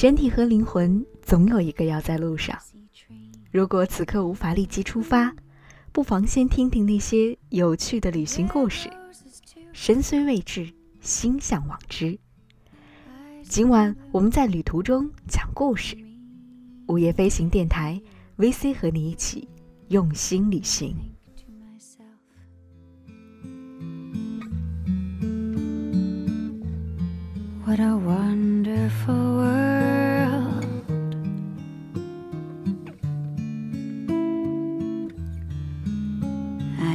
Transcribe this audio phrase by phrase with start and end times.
[0.00, 2.56] 身体和灵魂总有一个要在路上。
[3.50, 5.34] 如果此刻无法立即出发，
[5.90, 8.88] 不妨先听听那些有趣的旅行故事。
[9.72, 12.16] 身虽未至，心向往之。
[13.42, 15.96] 今晚我们在旅途中讲故事，
[16.86, 18.00] 午夜飞行电台
[18.36, 19.48] VC 和你一起
[19.88, 20.94] 用心旅行。
[27.66, 29.37] What a wonderful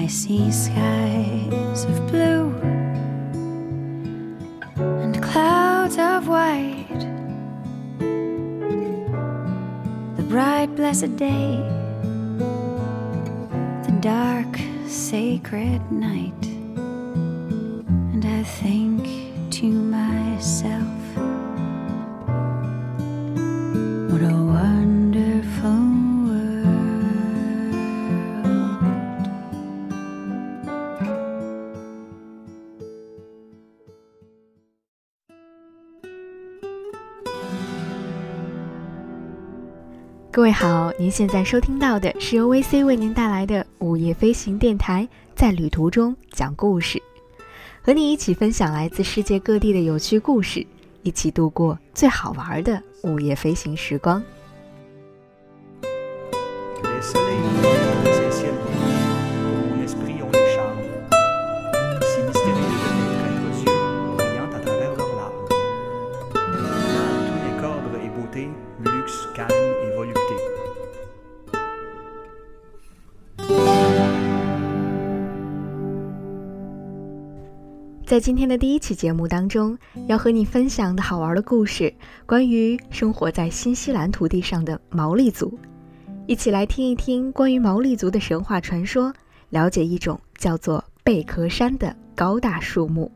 [0.04, 2.54] I see skies of blue
[4.76, 7.08] and clouds of white.
[10.18, 11.56] The bright, blessed day,
[13.86, 16.46] the dark, sacred night.
[18.12, 19.08] And I think
[19.52, 20.73] to myself,
[40.34, 47.00] 各位好，您现在收听到的是由 VC 为您带来的午夜飞行电台，在旅途中讲故事，
[47.84, 50.66] 和你一起分享来自世界各地的有趣故事，
[51.04, 54.24] 一起度过最好玩的午夜飞行时光。
[78.14, 79.76] 在今天的第一期节目当中，
[80.06, 81.92] 要和你分享的好玩的故事，
[82.28, 85.58] 关于生活在新西兰土地上的毛利族。
[86.28, 89.12] 一起来听一听关于毛利族的神话传说，
[89.50, 93.12] 了解一种叫做贝壳山的高大树木。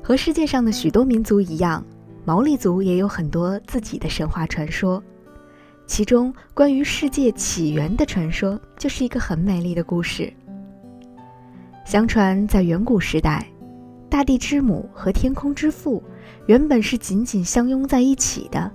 [0.00, 1.84] 和世界上的许多民族一样，
[2.24, 5.02] 毛利族也有很多自己的神话传说。
[5.86, 10.32] 其中关于世界起源的传说，就是一个很美丽的故事。
[11.84, 13.46] 相传在远古时代，
[14.10, 16.02] 大地之母和天空之父
[16.46, 18.70] 原本是紧紧相拥在一起的。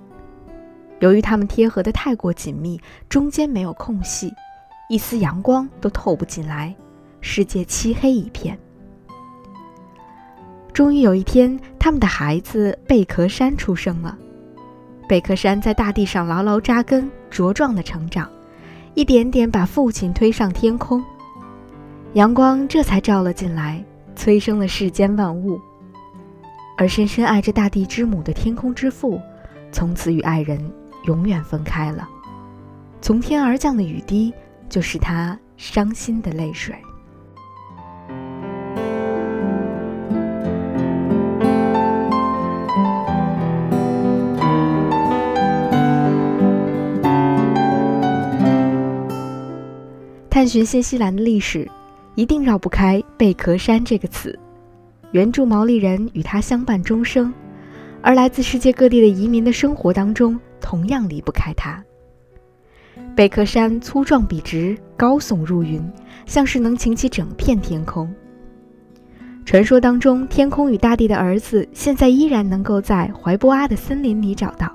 [1.00, 4.32] 由于它们贴合的太过紧密，中间没有空隙，
[4.88, 6.74] 一丝阳光都透不进来，
[7.20, 8.58] 世界漆黑一片。
[10.72, 14.16] 终于有一天，他们的孩子贝壳山出生了。
[15.08, 18.30] 贝克山在大地上牢牢扎根，茁壮的成长，
[18.94, 21.02] 一点点把父亲推上天空。
[22.14, 25.60] 阳光这才照了进来，催生了世间万物。
[26.76, 29.20] 而深深爱着大地之母的天空之父，
[29.70, 30.58] 从此与爱人
[31.04, 32.08] 永远分开了。
[33.00, 34.32] 从天而降的雨滴，
[34.68, 36.74] 就是他伤心的泪水。
[50.42, 51.70] 探寻新西兰的历史，
[52.16, 54.36] 一定绕不开贝壳山这个词。
[55.12, 57.32] 原住毛利人与它相伴终生，
[58.02, 61.80] 而来自世界各地的移民的生活当中，同样离不开它。
[63.14, 65.80] 贝壳山粗壮笔直，高耸入云，
[66.26, 68.12] 像是能擎起整片天空。
[69.44, 74.74] 传说当中，天空与大地的儿子现在依然能够在怀波阿的森林里找到，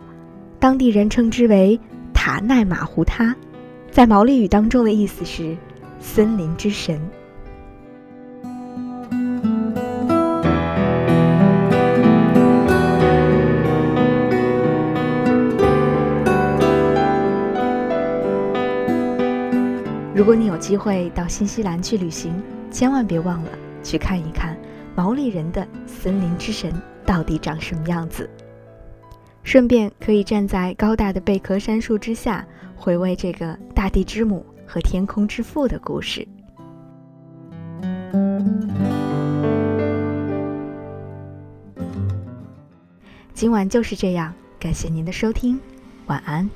[0.61, 1.77] 当地人称之为
[2.13, 3.35] 塔奈马胡他。
[3.97, 5.57] 在毛利语当中的意思是
[5.99, 7.01] “森林之神”。
[20.13, 22.31] 如果你有机会到新西兰去旅行，
[22.69, 23.49] 千万别忘了
[23.81, 24.55] 去看一看
[24.95, 26.71] 毛利人的森林之神
[27.03, 28.29] 到底长什么样子。
[29.47, 32.45] 顺便可以站在高大的贝壳杉树之下，
[32.75, 36.27] 回味这个大地之母和天空之父的故事。
[43.33, 45.57] 今晚就是这样，感谢您的收听，
[46.07, 46.49] 晚安。